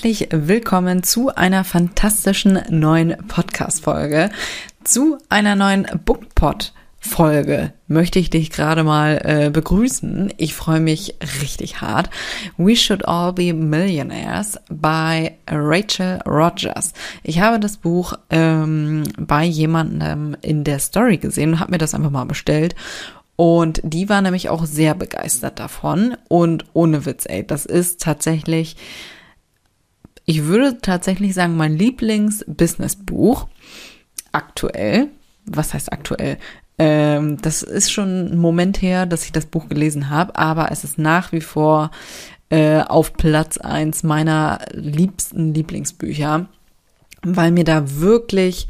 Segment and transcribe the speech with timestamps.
[0.00, 4.30] Herzlich willkommen zu einer fantastischen neuen Podcast-Folge,
[4.82, 6.72] zu einer neuen Bookpot.
[6.98, 10.32] Folge möchte ich dich gerade mal äh, begrüßen.
[10.38, 12.08] Ich freue mich richtig hart.
[12.56, 16.94] We Should All Be Millionaires by Rachel Rogers.
[17.22, 21.92] Ich habe das Buch ähm, bei jemandem in der Story gesehen und habe mir das
[21.92, 22.74] einfach mal bestellt.
[23.36, 26.16] Und die war nämlich auch sehr begeistert davon.
[26.28, 28.76] Und ohne Witz, ey, das ist tatsächlich
[30.30, 33.48] ich würde tatsächlich sagen, mein Lieblings-Business-Buch
[34.30, 35.08] aktuell,
[35.44, 36.38] was heißt aktuell?
[36.78, 40.84] Ähm, das ist schon ein Moment her, dass ich das Buch gelesen habe, aber es
[40.84, 41.90] ist nach wie vor
[42.48, 46.46] äh, auf Platz eins meiner liebsten Lieblingsbücher,
[47.22, 48.68] weil mir da wirklich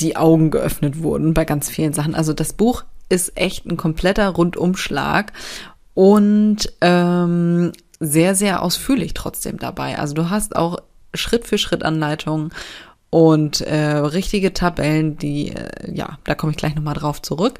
[0.00, 2.14] die Augen geöffnet wurden bei ganz vielen Sachen.
[2.14, 5.34] Also das Buch ist echt ein kompletter Rundumschlag
[5.92, 9.98] und ähm, sehr, sehr ausführlich trotzdem dabei.
[9.98, 10.78] Also du hast auch
[11.14, 12.50] Schritt für Schritt Anleitungen
[13.10, 17.58] und äh, richtige Tabellen, die, äh, ja, da komme ich gleich nochmal drauf zurück,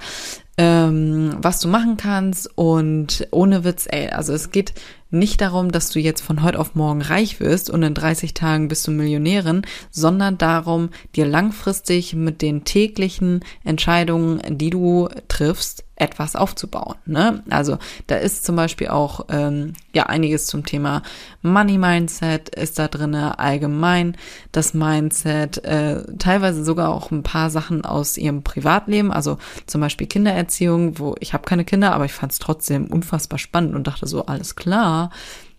[0.57, 4.75] ähm, was du machen kannst und ohne Witz, ey, also es geht
[5.11, 8.69] nicht darum, dass du jetzt von heute auf morgen reich wirst und in 30 Tagen
[8.69, 16.35] bist du Millionärin, sondern darum, dir langfristig mit den täglichen Entscheidungen, die du triffst, etwas
[16.35, 16.97] aufzubauen.
[17.07, 17.43] Ne?
[17.51, 21.03] Also da ist zum Beispiel auch ähm, ja einiges zum Thema
[21.43, 24.17] Money Mindset ist da drinne allgemein
[24.51, 30.09] das Mindset, äh, teilweise sogar auch ein paar Sachen aus ihrem Privatleben, also zum Beispiel
[30.45, 34.07] Kindererziehung, wo ich habe keine Kinder, aber ich fand es trotzdem unfassbar spannend und dachte
[34.07, 35.11] so alles klar,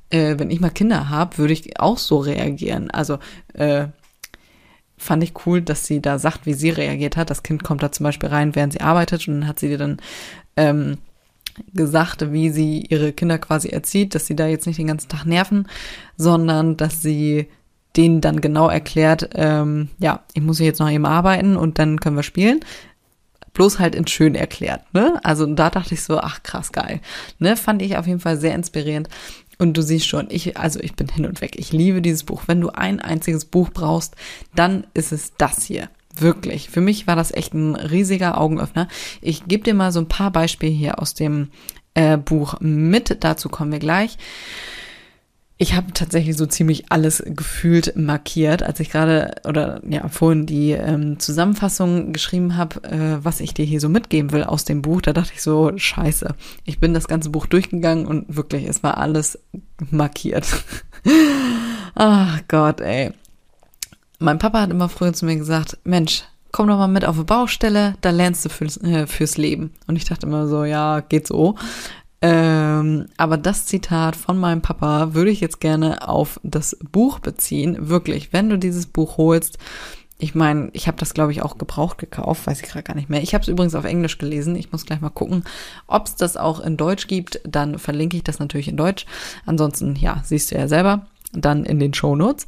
[0.10, 2.92] äh, wenn ich mal Kinder habe, würde ich auch so reagieren.
[2.92, 3.20] Also
[3.54, 3.88] äh,
[4.98, 7.30] fand ich cool, dass sie da sagt, wie sie reagiert hat.
[7.30, 9.78] Das Kind kommt da zum Beispiel rein, während sie arbeitet und dann hat sie dir
[9.78, 9.98] dann
[10.56, 10.98] ähm,
[11.74, 15.26] gesagt, wie sie ihre Kinder quasi erzieht, dass sie da jetzt nicht den ganzen Tag
[15.26, 15.68] nerven,
[16.18, 17.48] sondern dass sie
[17.98, 22.18] denen dann genau erklärt, ähm, ja, ich muss jetzt noch eben arbeiten und dann können
[22.18, 22.60] wir spielen.
[23.56, 25.20] Bloß halt in schön erklärt, ne?
[25.24, 27.02] Also da dachte ich so, ach krass geil,
[27.40, 27.58] ne?
[27.58, 29.10] Fand ich auf jeden Fall sehr inspirierend.
[29.58, 31.56] Und du siehst schon, ich, also ich bin hin und weg.
[31.58, 32.44] Ich liebe dieses Buch.
[32.46, 34.16] Wenn du ein einziges Buch brauchst,
[34.54, 35.90] dann ist es das hier.
[36.18, 36.70] Wirklich.
[36.70, 38.88] Für mich war das echt ein riesiger Augenöffner.
[39.22, 41.50] Ich gebe dir mal so ein paar Beispiele hier aus dem
[41.94, 43.24] äh, Buch mit.
[43.24, 44.18] Dazu kommen wir gleich.
[45.58, 50.72] Ich habe tatsächlich so ziemlich alles gefühlt markiert, als ich gerade oder ja vorhin die
[50.72, 55.02] ähm, Zusammenfassung geschrieben habe, äh, was ich dir hier so mitgeben will aus dem Buch.
[55.02, 56.36] Da dachte ich so, scheiße.
[56.66, 59.40] Ich bin das ganze Buch durchgegangen und wirklich, es war alles
[59.92, 60.46] markiert.
[61.96, 63.14] Ach Gott, ey.
[64.20, 67.24] Mein Papa hat immer früher zu mir gesagt, Mensch, komm doch mal mit auf eine
[67.24, 69.72] Baustelle, da lernst du fürs, äh, fürs Leben.
[69.88, 71.56] Und ich dachte immer so, ja, geht so.
[72.80, 77.90] Ähm, aber das Zitat von meinem Papa würde ich jetzt gerne auf das Buch beziehen.
[77.90, 79.58] Wirklich, wenn du dieses Buch holst,
[80.18, 83.10] ich meine, ich habe das, glaube ich, auch gebraucht gekauft, weiß ich gerade gar nicht
[83.10, 83.22] mehr.
[83.22, 84.56] Ich habe es übrigens auf Englisch gelesen.
[84.56, 85.44] Ich muss gleich mal gucken,
[85.88, 87.42] ob es das auch in Deutsch gibt.
[87.44, 89.06] Dann verlinke ich das natürlich in Deutsch.
[89.46, 91.06] Ansonsten, ja, siehst du ja selber.
[91.34, 92.46] Dann in den Show Notes.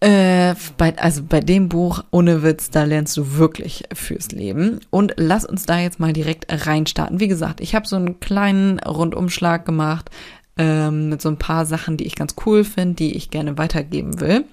[0.00, 4.80] Äh, bei, also bei dem Buch, ohne Witz, da lernst du wirklich fürs Leben.
[4.90, 7.20] Und lass uns da jetzt mal direkt reinstarten.
[7.20, 10.10] Wie gesagt, ich habe so einen kleinen Rundumschlag gemacht
[10.58, 14.20] ähm, mit so ein paar Sachen, die ich ganz cool finde, die ich gerne weitergeben
[14.20, 14.44] will.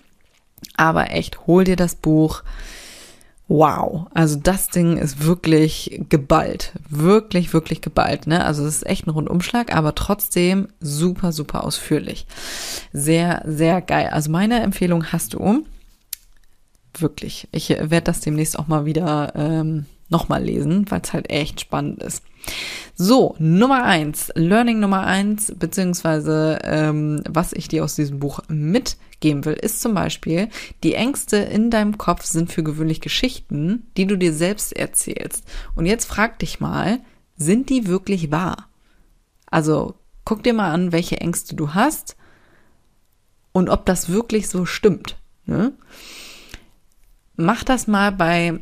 [0.77, 2.43] Aber echt, hol dir das Buch
[3.51, 4.07] wow.
[4.13, 6.71] Also das Ding ist wirklich geballt.
[6.89, 8.25] Wirklich, wirklich geballt.
[8.25, 8.45] Ne?
[8.45, 12.25] Also es ist echt ein Rundumschlag, aber trotzdem super, super ausführlich.
[12.93, 14.09] Sehr, sehr geil.
[14.11, 15.65] Also meine Empfehlung hast du.
[16.97, 17.47] Wirklich.
[17.51, 22.01] Ich werde das demnächst auch mal wieder ähm, nochmal lesen, weil es halt echt spannend
[22.03, 22.23] ist.
[22.95, 28.39] So, Nummer eins, Learning Nummer eins, beziehungsweise ähm, was ich dir aus diesem Buch
[29.21, 30.49] mitgeben will, ist zum Beispiel,
[30.83, 35.45] die Ängste in deinem Kopf sind für gewöhnlich Geschichten, die du dir selbst erzählst.
[35.75, 36.99] Und jetzt frag dich mal,
[37.37, 38.67] sind die wirklich wahr?
[39.45, 39.95] Also
[40.25, 42.15] guck dir mal an, welche Ängste du hast
[43.51, 45.17] und ob das wirklich so stimmt.
[45.45, 45.73] Ne?
[47.35, 48.59] Mach das mal bei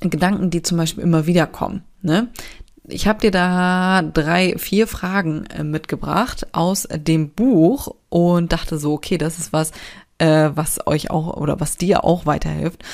[0.00, 1.82] Gedanken, die zum Beispiel immer wieder kommen.
[2.02, 2.28] Ne?
[2.86, 8.92] Ich habe dir da drei, vier Fragen äh, mitgebracht aus dem Buch und dachte so,
[8.92, 9.72] okay, das ist was,
[10.18, 12.84] äh, was euch auch oder was dir auch weiterhilft.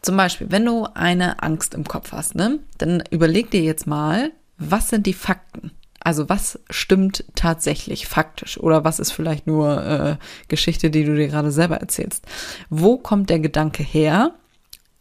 [0.00, 4.30] Zum Beispiel, wenn du eine Angst im Kopf hast, ne, dann überleg dir jetzt mal,
[4.58, 5.72] was sind die Fakten?
[5.98, 11.26] Also was stimmt tatsächlich faktisch oder was ist vielleicht nur äh, Geschichte, die du dir
[11.26, 12.24] gerade selber erzählst?
[12.70, 14.34] Wo kommt der Gedanke her?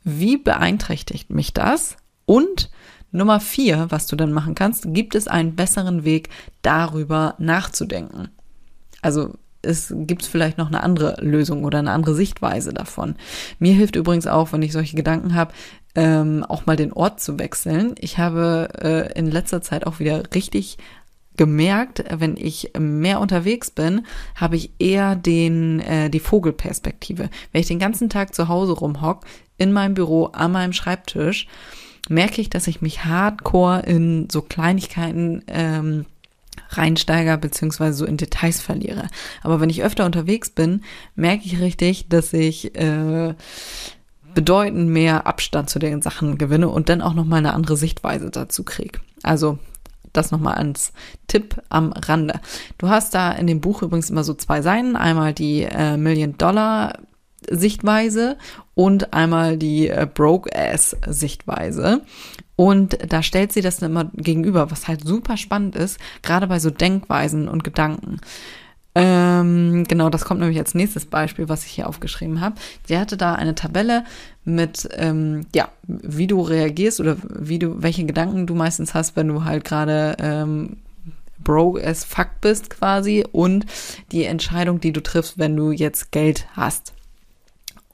[0.04, 1.98] Wie beeinträchtigt mich das?
[2.26, 2.72] Und
[3.16, 6.30] Nummer vier, was du dann machen kannst, gibt es einen besseren Weg,
[6.62, 8.30] darüber nachzudenken?
[9.02, 13.16] Also es gibt vielleicht noch eine andere Lösung oder eine andere Sichtweise davon.
[13.60, 15.54] Mir hilft übrigens auch, wenn ich solche Gedanken habe,
[15.96, 17.96] ähm, auch mal den Ort zu wechseln.
[18.00, 20.78] Ich habe äh, in letzter Zeit auch wieder richtig
[21.38, 27.30] gemerkt, wenn ich mehr unterwegs bin, habe ich eher den äh, die Vogelperspektive.
[27.52, 29.26] Wenn ich den ganzen Tag zu Hause rumhock,
[29.58, 31.48] in meinem Büro, an meinem Schreibtisch,
[32.10, 36.06] merke ich, dass ich mich hardcore in so Kleinigkeiten ähm,
[36.70, 39.08] reinsteiger beziehungsweise so in Details verliere.
[39.42, 40.82] Aber wenn ich öfter unterwegs bin,
[41.16, 43.34] merke ich richtig, dass ich äh,
[44.34, 48.64] bedeutend mehr Abstand zu den Sachen gewinne und dann auch nochmal eine andere Sichtweise dazu
[48.64, 49.00] kriege.
[49.24, 49.58] Also
[50.14, 50.94] das nochmal als
[51.28, 52.40] Tipp am Rande.
[52.78, 54.96] Du hast da in dem Buch übrigens immer so zwei Seiten.
[54.96, 57.00] Einmal die äh, Million Dollar
[57.50, 58.38] Sichtweise
[58.76, 62.02] und einmal die äh, Broke-Ass-Sichtweise.
[62.56, 66.60] Und da stellt sie das dann immer gegenüber, was halt super spannend ist, gerade bei
[66.60, 68.20] so Denkweisen und Gedanken.
[68.98, 72.56] Ähm, genau, das kommt nämlich als nächstes Beispiel, was ich hier aufgeschrieben habe.
[72.88, 74.06] Sie hatte da eine Tabelle
[74.46, 79.28] mit, ähm, ja, wie du reagierst oder wie du, welche Gedanken du meistens hast, wenn
[79.28, 80.78] du halt gerade ähm,
[81.44, 83.66] broke as fuck bist quasi und
[84.14, 86.95] die Entscheidung, die du triffst, wenn du jetzt Geld hast.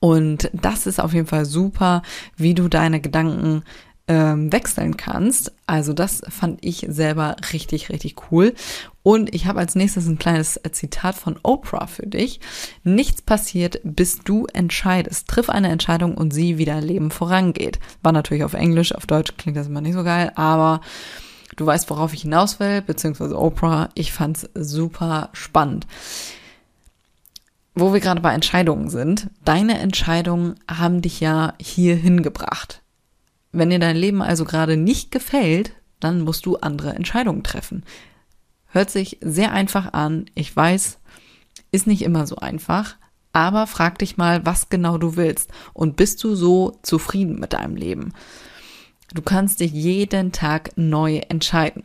[0.01, 2.01] Und das ist auf jeden Fall super,
[2.35, 3.63] wie du deine Gedanken
[4.07, 5.53] ähm, wechseln kannst.
[5.67, 8.55] Also das fand ich selber richtig, richtig cool.
[9.03, 12.39] Und ich habe als nächstes ein kleines Zitat von Oprah für dich.
[12.83, 15.27] Nichts passiert, bis du entscheidest.
[15.27, 17.79] Triff eine Entscheidung und sieh, wie dein Leben vorangeht.
[18.01, 20.81] War natürlich auf Englisch, auf Deutsch klingt das immer nicht so geil, aber
[21.57, 23.89] du weißt, worauf ich hinaus will, beziehungsweise Oprah.
[23.93, 25.85] Ich fand's super spannend.
[27.73, 32.81] Wo wir gerade bei Entscheidungen sind, deine Entscheidungen haben dich ja hier hingebracht.
[33.51, 37.83] Wenn dir dein Leben also gerade nicht gefällt, dann musst du andere Entscheidungen treffen.
[38.67, 40.25] Hört sich sehr einfach an.
[40.35, 40.99] Ich weiß,
[41.71, 42.95] ist nicht immer so einfach.
[43.33, 45.51] Aber frag dich mal, was genau du willst.
[45.73, 48.13] Und bist du so zufrieden mit deinem Leben?
[49.13, 51.83] Du kannst dich jeden Tag neu entscheiden.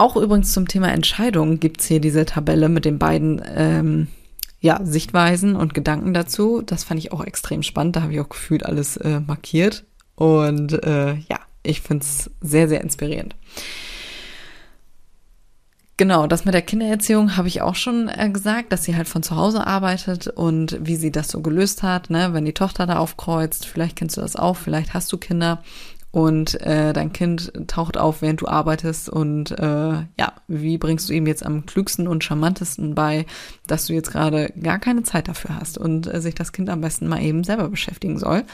[0.00, 4.06] Auch übrigens zum Thema Entscheidungen gibt's hier diese Tabelle mit den beiden ähm,
[4.58, 6.62] ja, Sichtweisen und Gedanken dazu.
[6.64, 7.96] Das fand ich auch extrem spannend.
[7.96, 9.84] Da habe ich auch gefühlt alles äh, markiert.
[10.14, 13.36] Und äh, ja, ich find's sehr, sehr inspirierend.
[15.98, 19.22] Genau, das mit der Kindererziehung habe ich auch schon äh, gesagt, dass sie halt von
[19.22, 22.96] zu Hause arbeitet und wie sie das so gelöst hat, ne, wenn die Tochter da
[22.96, 25.62] aufkreuzt, vielleicht kennst du das auch, vielleicht hast du Kinder
[26.12, 31.12] und äh, dein Kind taucht auf, während du arbeitest und äh, ja, wie bringst du
[31.12, 33.26] ihm jetzt am klügsten und charmantesten bei,
[33.66, 36.80] dass du jetzt gerade gar keine Zeit dafür hast und äh, sich das Kind am
[36.80, 38.44] besten mal eben selber beschäftigen soll.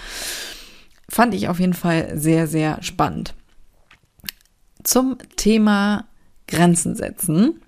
[1.08, 3.34] Fand ich auf jeden Fall sehr, sehr spannend.
[4.82, 6.04] Zum Thema
[6.46, 7.62] Grenzen setzen.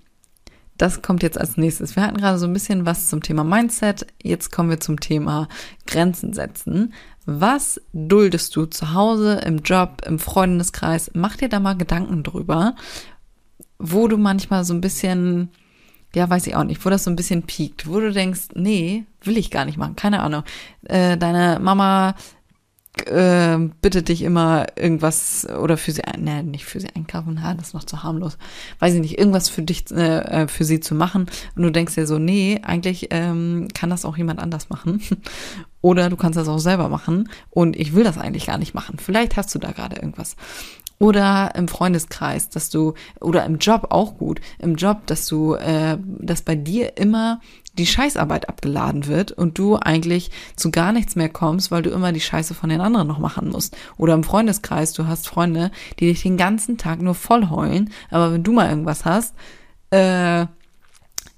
[0.77, 1.95] Das kommt jetzt als nächstes.
[1.95, 4.07] Wir hatten gerade so ein bisschen was zum Thema Mindset.
[4.21, 5.49] Jetzt kommen wir zum Thema
[5.85, 6.93] Grenzen setzen.
[7.31, 11.11] Was duldest du zu Hause, im Job, im Freundeskreis?
[11.13, 12.75] Mach dir da mal Gedanken drüber,
[13.77, 15.49] wo du manchmal so ein bisschen,
[16.15, 19.05] ja, weiß ich auch nicht, wo das so ein bisschen piekt, wo du denkst, nee,
[19.21, 20.41] will ich gar nicht machen, keine Ahnung.
[20.85, 22.15] Äh, deine Mama
[23.07, 27.67] äh, bittet dich immer irgendwas oder für sie, ne, nicht für sie einkaufen, na, das
[27.69, 28.37] ist noch zu harmlos.
[28.79, 32.07] Weiß ich nicht, irgendwas für dich, äh, für sie zu machen und du denkst dir
[32.07, 35.01] so, nee, eigentlich ähm, kann das auch jemand anders machen.
[35.81, 38.97] oder du kannst das auch selber machen und ich will das eigentlich gar nicht machen.
[38.99, 40.35] Vielleicht hast du da gerade irgendwas.
[40.99, 45.97] Oder im Freundeskreis, dass du, oder im Job auch gut, im Job, dass du, äh,
[46.03, 47.39] dass bei dir immer
[47.77, 52.11] die Scheißarbeit abgeladen wird und du eigentlich zu gar nichts mehr kommst, weil du immer
[52.11, 53.77] die Scheiße von den anderen noch machen musst.
[53.97, 58.33] Oder im Freundeskreis, du hast Freunde, die dich den ganzen Tag nur voll heulen, aber
[58.33, 59.33] wenn du mal irgendwas hast,
[59.91, 60.45] äh,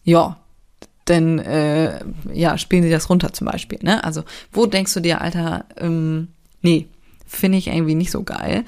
[0.04, 0.38] ja,
[1.06, 2.00] dann äh,
[2.34, 3.80] ja, spielen sie das runter zum Beispiel.
[3.84, 4.04] Ne?
[4.04, 6.30] Also, wo denkst du dir, Alter, ähm,
[6.62, 6.88] nee,
[7.28, 8.66] finde ich irgendwie nicht so geil.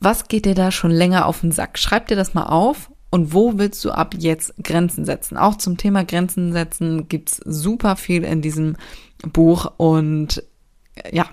[0.00, 1.78] Was geht dir da schon länger auf den Sack?
[1.78, 5.36] Schreib dir das mal auf und wo willst du ab jetzt Grenzen setzen?
[5.36, 8.76] Auch zum Thema Grenzen setzen gibt's super viel in diesem
[9.32, 10.42] Buch und
[11.12, 11.26] ja,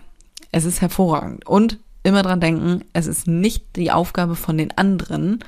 [0.51, 1.47] es ist hervorragend.
[1.47, 5.39] Und immer dran denken, es ist nicht die Aufgabe von den anderen,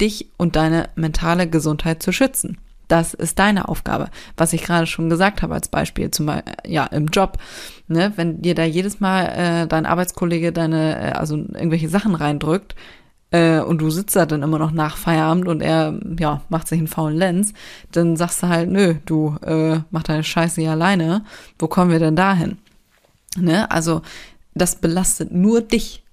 [0.00, 2.58] dich und deine mentale Gesundheit zu schützen.
[2.88, 4.08] Das ist deine Aufgabe.
[4.36, 7.38] Was ich gerade schon gesagt habe als Beispiel, zum Beispiel, ja, im Job.
[7.86, 12.74] Ne, wenn dir da jedes Mal äh, dein Arbeitskollege deine, äh, also irgendwelche Sachen reindrückt,
[13.34, 16.78] äh, und du sitzt da dann immer noch nach Feierabend und er, ja, macht sich
[16.78, 17.52] einen faulen Lenz,
[17.90, 21.24] dann sagst du halt, nö, du äh, mach deine Scheiße hier alleine.
[21.58, 22.58] Wo kommen wir denn dahin?
[23.36, 23.68] Ne?
[23.72, 24.02] Also,
[24.54, 26.03] das belastet nur dich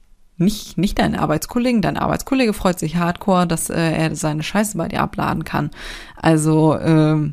[0.42, 1.82] nicht, nicht deinen Arbeitskollegen.
[1.82, 5.72] Dein Arbeitskollege freut sich hardcore, dass äh, er seine Scheiße bei dir abladen kann.
[6.18, 7.32] Also äh,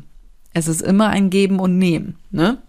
[0.53, 2.17] es ist immer ein Geben und Nehmen.
[2.31, 2.59] Ne?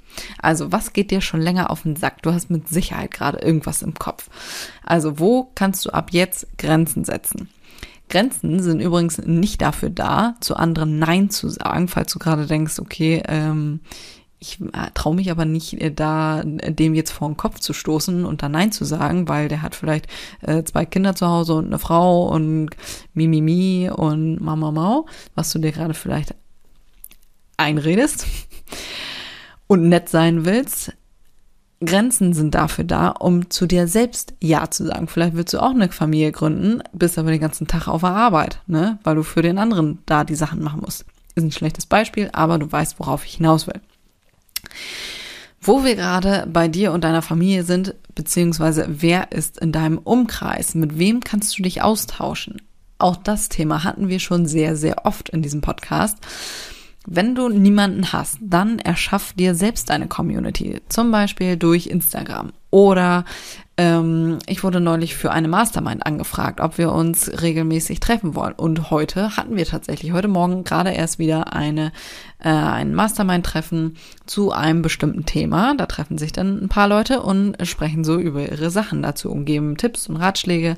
[0.42, 2.22] Also was geht dir schon länger auf den Sack?
[2.22, 4.28] Du hast mit Sicherheit gerade irgendwas im Kopf.
[4.84, 7.48] Also wo kannst du ab jetzt Grenzen setzen?
[8.08, 12.80] Grenzen sind übrigens nicht dafür da, zu anderen Nein zu sagen, falls du gerade denkst,
[12.80, 13.80] okay, ähm,
[14.40, 17.72] ich äh, traue mich aber nicht, äh, da äh, dem jetzt vor den Kopf zu
[17.72, 20.06] stoßen und da Nein zu sagen, weil der hat vielleicht
[20.40, 22.70] äh, zwei Kinder zu Hause und eine Frau und
[23.12, 26.34] Mimimi mi, mi und Mama Mau, was du dir gerade vielleicht
[27.58, 28.26] einredest
[29.66, 30.94] und nett sein willst.
[31.82, 35.06] Grenzen sind dafür da, um zu dir selbst Ja zu sagen.
[35.06, 38.60] Vielleicht willst du auch eine Familie gründen, bist aber den ganzen Tag auf der Arbeit,
[38.66, 38.98] ne?
[39.02, 41.06] weil du für den anderen da die Sachen machen musst.
[41.34, 43.80] Ist ein schlechtes Beispiel, aber du weißt, worauf ich hinaus will.
[45.60, 50.74] Wo wir gerade bei dir und deiner Familie sind, beziehungsweise wer ist in deinem Umkreis,
[50.74, 52.62] mit wem kannst du dich austauschen?
[52.98, 56.18] Auch das Thema hatten wir schon sehr, sehr oft in diesem Podcast.
[57.06, 63.24] Wenn du niemanden hast, dann erschaff dir selbst eine Community, zum Beispiel durch Instagram oder
[63.80, 68.52] ähm, ich wurde neulich für eine Mastermind angefragt, ob wir uns regelmäßig treffen wollen.
[68.52, 71.90] Und heute hatten wir tatsächlich, heute Morgen gerade erst wieder eine,
[72.40, 73.96] äh, ein Mastermind-Treffen
[74.26, 75.74] zu einem bestimmten Thema.
[75.78, 79.46] Da treffen sich dann ein paar Leute und sprechen so über ihre Sachen dazu und
[79.46, 80.76] geben Tipps und Ratschläge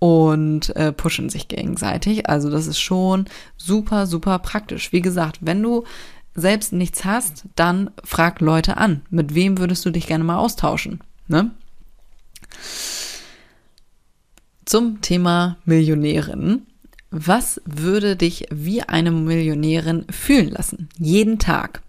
[0.00, 2.28] und äh, pushen sich gegenseitig.
[2.28, 4.90] Also das ist schon super, super praktisch.
[4.90, 5.84] Wie gesagt, wenn du
[6.34, 9.02] selbst nichts hast, dann frag Leute an.
[9.10, 11.02] Mit wem würdest du dich gerne mal austauschen?
[11.28, 11.52] Ne?
[14.64, 16.62] Zum Thema Millionärin.
[17.10, 20.88] Was würde dich wie eine Millionärin fühlen lassen?
[20.98, 21.82] Jeden Tag.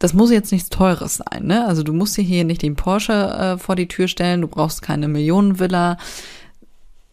[0.00, 1.66] Das muss jetzt nichts Teures sein, ne?
[1.66, 4.82] Also du musst dir hier nicht den Porsche äh, vor die Tür stellen, du brauchst
[4.82, 5.98] keine Millionenvilla.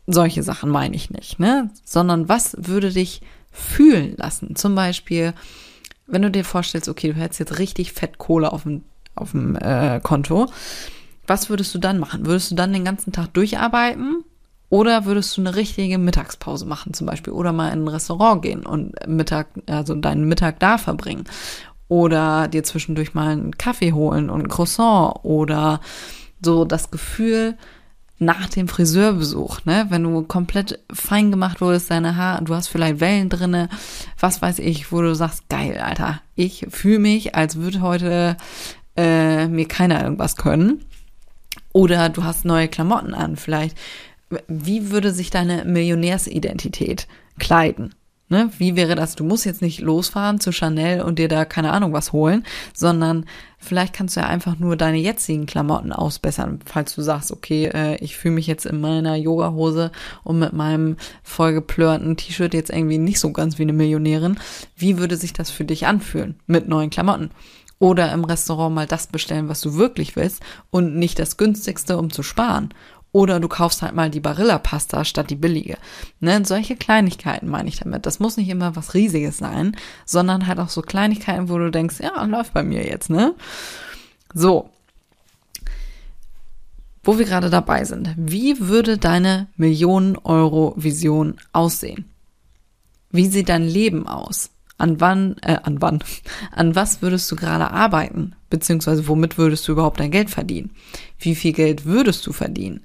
[0.07, 1.69] Solche Sachen meine ich nicht, ne?
[1.85, 3.21] Sondern was würde dich
[3.51, 4.55] fühlen lassen?
[4.55, 5.33] Zum Beispiel,
[6.07, 8.83] wenn du dir vorstellst, okay, du hättest jetzt richtig fett Kohle auf dem,
[9.15, 10.47] auf dem äh, Konto
[11.31, 12.25] was würdest du dann machen?
[12.25, 14.25] Würdest du dann den ganzen Tag durcharbeiten?
[14.67, 17.31] Oder würdest du eine richtige Mittagspause machen zum Beispiel?
[17.31, 21.23] Oder mal in ein Restaurant gehen und Mittag, also deinen Mittag da verbringen?
[21.88, 25.23] Oder dir zwischendurch mal einen Kaffee holen und ein Croissant?
[25.23, 25.79] Oder
[26.43, 27.57] so das Gefühl,
[28.19, 33.00] nach dem Friseurbesuch, ne, wenn du komplett fein gemacht wurdest, deine Haare, du hast vielleicht
[33.00, 33.69] Wellen drinne,
[34.19, 38.35] was weiß ich, wo du sagst, geil, Alter, ich fühle mich, als würde heute
[38.97, 40.85] äh, mir keiner irgendwas können.
[41.73, 43.77] Oder du hast neue Klamotten an, vielleicht.
[44.47, 47.93] Wie würde sich deine Millionärsidentität kleiden?
[48.31, 48.49] Ne?
[48.57, 49.15] Wie wäre das?
[49.15, 53.25] Du musst jetzt nicht losfahren zu Chanel und dir da keine Ahnung was holen, sondern
[53.57, 57.97] vielleicht kannst du ja einfach nur deine jetzigen Klamotten ausbessern, falls du sagst, okay, äh,
[57.97, 59.91] ich fühle mich jetzt in meiner Yogahose
[60.23, 64.39] und mit meinem vollgeplörten T-Shirt jetzt irgendwie nicht so ganz wie eine Millionärin.
[64.77, 67.31] Wie würde sich das für dich anfühlen mit neuen Klamotten?
[67.81, 72.11] Oder im Restaurant mal das bestellen, was du wirklich willst und nicht das günstigste, um
[72.11, 72.69] zu sparen.
[73.11, 75.79] Oder du kaufst halt mal die Barilla-Pasta statt die billige.
[76.19, 78.05] Ne, solche Kleinigkeiten meine ich damit.
[78.05, 81.95] Das muss nicht immer was Riesiges sein, sondern halt auch so Kleinigkeiten, wo du denkst,
[82.01, 83.33] ja, läuft bei mir jetzt, ne?
[84.31, 84.69] So.
[87.03, 88.13] Wo wir gerade dabei sind.
[88.15, 92.05] Wie würde deine Millionen-Euro-Vision aussehen?
[93.09, 94.50] Wie sieht dein Leben aus?
[94.81, 96.03] An wann, äh, an wann,
[96.51, 98.33] an was würdest du gerade arbeiten?
[98.50, 100.71] Beziehungsweise womit würdest du überhaupt dein Geld verdienen?
[101.19, 102.81] Wie viel Geld würdest du verdienen?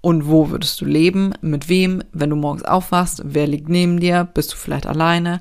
[0.00, 1.32] Und wo würdest du leben?
[1.42, 2.02] Mit wem?
[2.12, 4.24] Wenn du morgens aufwachst, wer liegt neben dir?
[4.24, 5.40] Bist du vielleicht alleine?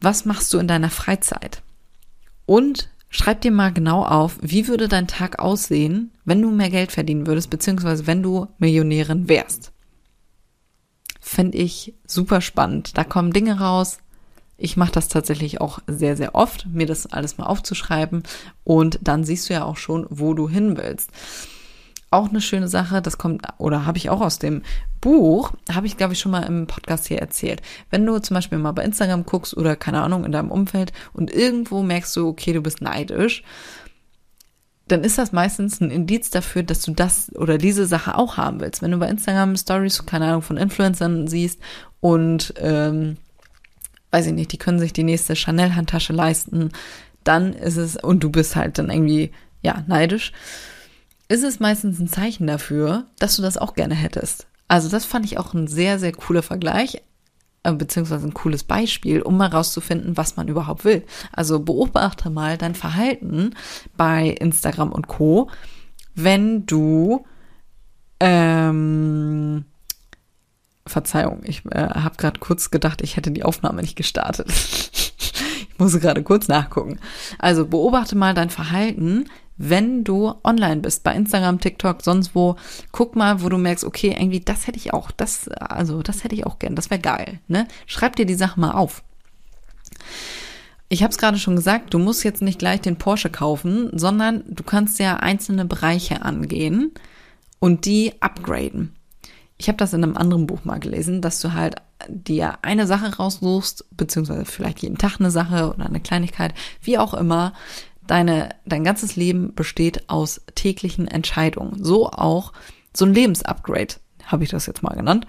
[0.00, 1.62] Was machst du in deiner Freizeit?
[2.46, 6.92] Und schreib dir mal genau auf, wie würde dein Tag aussehen, wenn du mehr Geld
[6.92, 9.72] verdienen würdest, beziehungsweise wenn du Millionärin wärst
[11.32, 12.96] fände ich super spannend.
[12.96, 13.98] Da kommen Dinge raus.
[14.58, 18.22] Ich mache das tatsächlich auch sehr, sehr oft, mir das alles mal aufzuschreiben.
[18.64, 21.10] Und dann siehst du ja auch schon, wo du hin willst.
[22.10, 24.62] Auch eine schöne Sache, das kommt, oder habe ich auch aus dem
[25.00, 27.62] Buch, habe ich, glaube ich, schon mal im Podcast hier erzählt.
[27.90, 31.32] Wenn du zum Beispiel mal bei Instagram guckst oder keine Ahnung in deinem Umfeld und
[31.32, 33.42] irgendwo merkst du, okay, du bist neidisch,
[34.92, 38.60] dann ist das meistens ein Indiz dafür, dass du das oder diese Sache auch haben
[38.60, 38.82] willst.
[38.82, 41.58] Wenn du bei Instagram Stories, keine Ahnung, von Influencern siehst
[42.00, 43.16] und ähm,
[44.10, 46.70] weiß ich nicht, die können sich die nächste Chanel-Handtasche leisten,
[47.24, 49.32] dann ist es, und du bist halt dann irgendwie,
[49.62, 50.32] ja, neidisch,
[51.28, 54.46] ist es meistens ein Zeichen dafür, dass du das auch gerne hättest.
[54.68, 57.00] Also das fand ich auch ein sehr, sehr cooler Vergleich,
[57.62, 61.04] beziehungsweise ein cooles Beispiel, um mal rauszufinden, was man überhaupt will.
[61.32, 63.54] Also beobachte mal dein Verhalten
[63.96, 65.48] bei Instagram und Co.,
[66.14, 67.24] wenn du
[68.20, 69.64] ähm,
[70.86, 74.48] Verzeihung, ich äh, habe gerade kurz gedacht, ich hätte die Aufnahme nicht gestartet.
[75.86, 76.98] ich muss gerade kurz nachgucken.
[77.38, 79.24] Also beobachte mal dein Verhalten,
[79.56, 82.56] wenn du online bist, bei Instagram, TikTok, sonst wo,
[82.90, 86.34] guck mal, wo du merkst, okay, irgendwie, das hätte ich auch, das, also, das hätte
[86.34, 87.68] ich auch gern, das wäre geil, ne?
[87.86, 89.02] Schreib dir die Sache mal auf.
[90.88, 94.42] Ich habe es gerade schon gesagt, du musst jetzt nicht gleich den Porsche kaufen, sondern
[94.48, 96.92] du kannst ja einzelne Bereiche angehen
[97.60, 98.94] und die upgraden.
[99.62, 101.76] Ich habe das in einem anderen Buch mal gelesen, dass du halt
[102.08, 106.52] dir eine Sache raussuchst, beziehungsweise vielleicht jeden Tag eine Sache oder eine Kleinigkeit,
[106.82, 107.52] wie auch immer,
[108.08, 111.84] Deine, dein ganzes Leben besteht aus täglichen Entscheidungen.
[111.84, 112.52] So auch
[112.92, 113.94] so ein Lebensupgrade,
[114.26, 115.28] habe ich das jetzt mal genannt,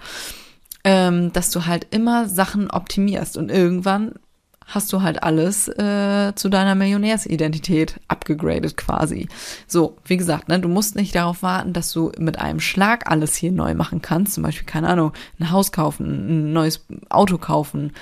[0.82, 4.16] ähm, dass du halt immer Sachen optimierst und irgendwann
[4.66, 9.28] hast du halt alles äh, zu deiner Millionärsidentität abgegradet quasi.
[9.66, 13.36] So, wie gesagt, ne, du musst nicht darauf warten, dass du mit einem Schlag alles
[13.36, 14.34] hier neu machen kannst.
[14.34, 17.92] Zum Beispiel, keine Ahnung, ein Haus kaufen, ein neues Auto kaufen,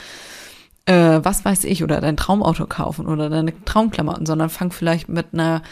[0.86, 5.26] äh, was weiß ich, oder dein Traumauto kaufen oder deine Traumklamotten, sondern fang vielleicht mit
[5.32, 5.62] einer,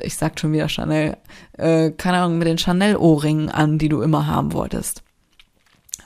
[0.00, 1.16] ich sag schon wieder Chanel,
[1.52, 5.02] äh, keine Ahnung, mit den Chanel-Ohrringen an, die du immer haben wolltest.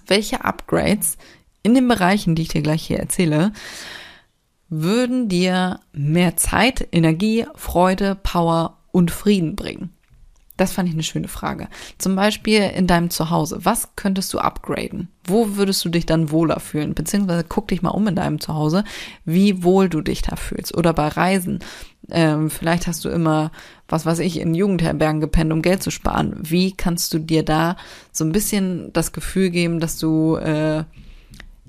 [0.07, 1.19] Welche Upgrades
[1.63, 3.53] in den Bereichen, die ich dir gleich hier erzähle,
[4.69, 9.91] würden dir mehr Zeit, Energie, Freude, Power und Frieden bringen?
[10.61, 11.69] Das fand ich eine schöne Frage.
[11.97, 13.61] Zum Beispiel in deinem Zuhause.
[13.63, 15.09] Was könntest du upgraden?
[15.25, 16.93] Wo würdest du dich dann wohler fühlen?
[16.93, 18.85] Beziehungsweise guck dich mal um in deinem Zuhause,
[19.25, 20.77] wie wohl du dich da fühlst.
[20.77, 21.61] Oder bei Reisen.
[22.11, 23.53] Ähm, vielleicht hast du immer,
[23.89, 26.37] was weiß ich, in Jugendherbergen gepennt, um Geld zu sparen.
[26.39, 27.77] Wie kannst du dir da
[28.13, 30.85] so ein bisschen das Gefühl geben, dass du äh,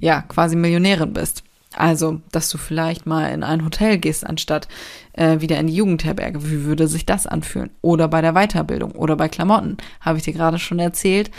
[0.02, 1.44] ja quasi Millionärin bist?
[1.74, 4.68] Also, dass du vielleicht mal in ein Hotel gehst, anstatt
[5.14, 6.44] äh, wieder in die Jugendherberge.
[6.44, 7.70] Wie würde sich das anfühlen?
[7.82, 11.32] Oder bei der Weiterbildung oder bei Klamotten, habe ich dir gerade schon erzählt.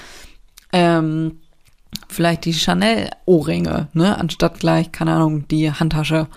[0.72, 1.40] Ähm,
[2.08, 6.28] vielleicht die Chanel-Ohrringe, ne, anstatt gleich, keine Ahnung, die Handtasche.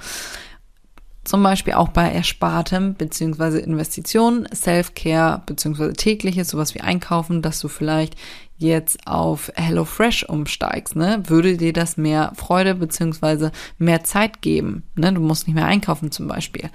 [1.23, 7.67] Zum Beispiel auch bei Erspartem beziehungsweise Investitionen, Self-Care beziehungsweise tägliches, sowas wie Einkaufen, dass du
[7.67, 8.15] vielleicht
[8.57, 14.83] jetzt auf HelloFresh umsteigst, ne, würde dir das mehr Freude beziehungsweise mehr Zeit geben.
[14.95, 15.13] Ne?
[15.13, 16.69] Du musst nicht mehr einkaufen zum Beispiel.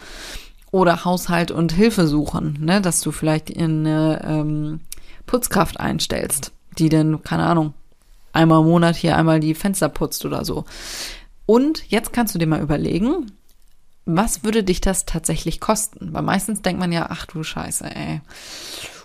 [0.71, 2.81] Oder Haushalt und Hilfe suchen, ne?
[2.81, 4.81] dass du vielleicht eine ähm,
[5.27, 7.75] Putzkraft einstellst, die dann, keine Ahnung,
[8.33, 10.65] einmal im Monat hier einmal die Fenster putzt oder so.
[11.47, 13.33] Und jetzt kannst du dir mal überlegen,
[14.05, 16.13] was würde dich das tatsächlich kosten?
[16.13, 18.21] Weil meistens denkt man ja, ach du Scheiße, ey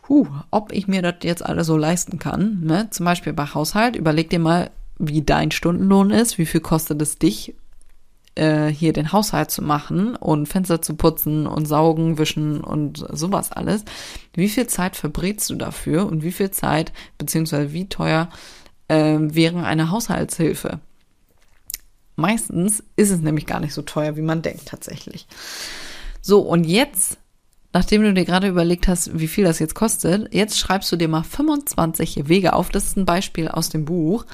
[0.08, 2.62] huh, ob ich mir das jetzt alles so leisten kann.
[2.62, 2.90] Ne?
[2.92, 7.18] Zum Beispiel bei Haushalt, überleg dir mal, wie dein Stundenlohn ist, wie viel kostet es
[7.18, 7.54] dich,
[8.36, 13.52] äh, hier den Haushalt zu machen und Fenster zu putzen und saugen, wischen und sowas
[13.52, 13.84] alles.
[14.34, 18.30] Wie viel Zeit verbrätst du dafür und wie viel Zeit, beziehungsweise wie teuer
[18.88, 20.80] äh, wäre eine Haushaltshilfe?
[22.16, 25.28] Meistens ist es nämlich gar nicht so teuer, wie man denkt tatsächlich.
[26.22, 27.18] So, und jetzt
[27.76, 31.10] nachdem du dir gerade überlegt hast, wie viel das jetzt kostet, jetzt schreibst du dir
[31.10, 32.70] mal 25 Wege auf.
[32.70, 34.26] Das ist ein Beispiel aus dem Buch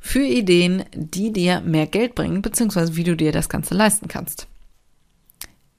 [0.00, 4.46] für Ideen, die dir mehr Geld bringen, beziehungsweise wie du dir das Ganze leisten kannst.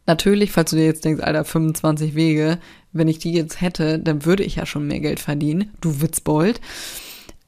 [0.06, 2.60] Natürlich, falls du dir jetzt denkst, Alter, 25 Wege,
[2.92, 5.72] wenn ich die jetzt hätte, dann würde ich ja schon mehr Geld verdienen.
[5.82, 6.62] Du Witzbold.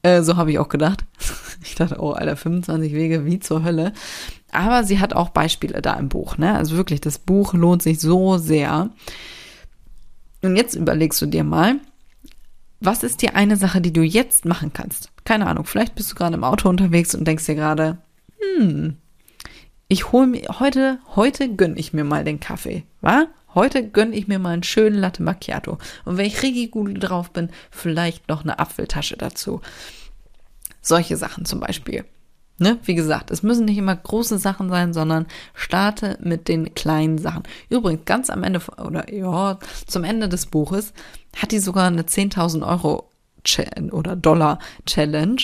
[0.06, 1.04] Äh, so habe ich auch gedacht.
[1.62, 3.92] Ich dachte, oh, Alter, 25 Wege, wie zur Hölle.
[4.52, 6.54] Aber sie hat auch Beispiele da im Buch, ne?
[6.54, 8.90] Also wirklich, das Buch lohnt sich so sehr.
[10.42, 11.80] Und jetzt überlegst du dir mal,
[12.78, 15.10] was ist die eine Sache, die du jetzt machen kannst?
[15.24, 17.98] Keine Ahnung, vielleicht bist du gerade im Auto unterwegs und denkst dir gerade,
[18.38, 18.98] hm,
[19.88, 23.26] ich hole mir heute, heute gönn ich mir mal den Kaffee, wa?
[23.56, 25.78] Heute gönn ich mir mal einen schönen Latte Macchiato.
[26.04, 29.62] Und wenn ich richtig gut drauf bin, vielleicht noch eine Apfeltasche dazu.
[30.82, 32.04] Solche Sachen zum Beispiel.
[32.58, 32.78] Ne?
[32.84, 37.44] Wie gesagt, es müssen nicht immer große Sachen sein, sondern starte mit den kleinen Sachen.
[37.70, 40.92] Übrigens, ganz am Ende, oder ja, zum Ende des Buches
[41.34, 43.10] hat die sogar eine 10.000 Euro
[43.92, 45.40] oder Dollar Challenge,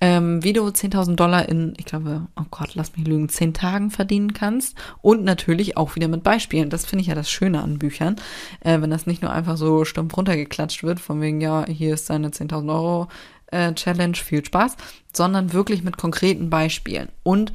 [0.00, 3.90] ähm, wie du 10.000 Dollar in, ich glaube, oh Gott, lass mich lügen, 10 Tagen
[3.90, 4.76] verdienen kannst.
[5.02, 6.70] Und natürlich auch wieder mit Beispielen.
[6.70, 8.16] Das finde ich ja das Schöne an Büchern,
[8.60, 12.10] äh, wenn das nicht nur einfach so stumpf runtergeklatscht wird, von wegen, ja, hier ist
[12.10, 13.08] deine 10.000 Euro
[13.50, 14.76] äh, Challenge, viel Spaß,
[15.12, 17.08] sondern wirklich mit konkreten Beispielen.
[17.22, 17.52] Und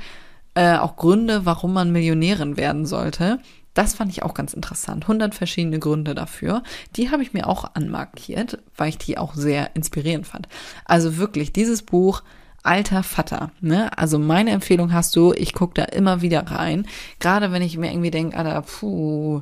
[0.55, 3.39] Äh, auch Gründe, warum man Millionärin werden sollte.
[3.73, 5.05] Das fand ich auch ganz interessant.
[5.05, 6.63] 100 verschiedene Gründe dafür.
[6.95, 10.47] Die habe ich mir auch anmarkiert, weil ich die auch sehr inspirierend fand.
[10.85, 12.21] Also wirklich, dieses Buch,
[12.63, 13.51] alter Vater.
[13.61, 13.95] Ne?
[13.97, 16.87] Also meine Empfehlung hast du, ich gucke da immer wieder rein.
[17.19, 19.41] Gerade wenn ich mir irgendwie denke, Alter, puh,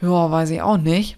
[0.00, 1.16] ja, weiß ich auch nicht.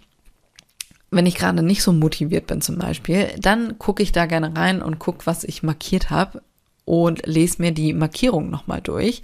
[1.11, 4.82] Wenn ich gerade nicht so motiviert bin zum Beispiel, dann gucke ich da gerne rein
[4.82, 6.42] und gucke, was ich markiert habe
[6.85, 9.22] und lese mir die Markierung nochmal durch.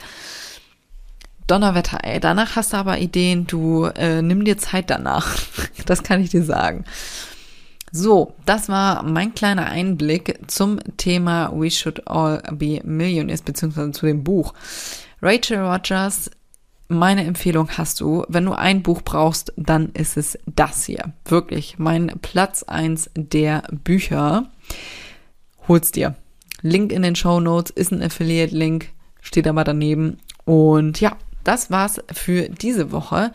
[1.47, 5.37] Donnerwetter, ey, danach hast du aber Ideen, du äh, nimm dir Zeit danach.
[5.87, 6.85] das kann ich dir sagen.
[7.95, 14.07] So, das war mein kleiner Einblick zum Thema We Should All Be Millionaires, beziehungsweise zu
[14.07, 14.55] dem Buch.
[15.21, 16.31] Rachel Rogers,
[16.89, 21.13] meine Empfehlung hast du, wenn du ein Buch brauchst, dann ist es das hier.
[21.27, 24.51] Wirklich, mein Platz eins der Bücher.
[25.69, 26.15] Hol's dir.
[26.63, 28.89] Link in den Show Notes ist ein Affiliate-Link,
[29.21, 30.19] steht aber daneben.
[30.45, 33.33] Und ja, das war's für diese Woche.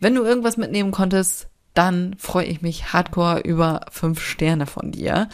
[0.00, 5.28] Wenn du irgendwas mitnehmen konntest, dann freue ich mich hardcore über fünf Sterne von dir.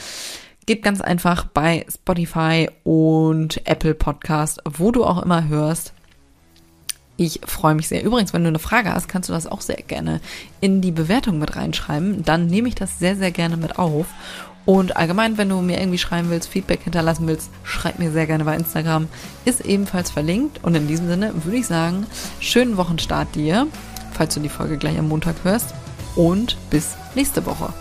[0.66, 5.92] Geht ganz einfach bei Spotify und Apple Podcast, wo du auch immer hörst.
[7.16, 8.02] Ich freue mich sehr.
[8.02, 10.20] Übrigens, wenn du eine Frage hast, kannst du das auch sehr gerne
[10.60, 12.24] in die Bewertung mit reinschreiben.
[12.24, 14.06] Dann nehme ich das sehr, sehr gerne mit auf.
[14.66, 18.44] Und allgemein, wenn du mir irgendwie schreiben willst, Feedback hinterlassen willst, schreib mir sehr gerne
[18.44, 19.08] bei Instagram.
[19.44, 20.62] Ist ebenfalls verlinkt.
[20.62, 22.06] Und in diesem Sinne würde ich sagen,
[22.40, 23.66] schönen Wochenstart dir,
[24.12, 25.74] falls du die Folge gleich am Montag hörst.
[26.16, 27.72] Und bis nächste Woche.